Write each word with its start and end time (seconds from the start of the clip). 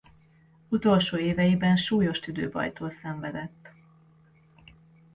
Utolsó 0.69 1.17
éveiben 1.17 1.75
súlyos 1.77 2.19
tüdőbajtól 2.19 2.91
szenvedett. 2.91 3.71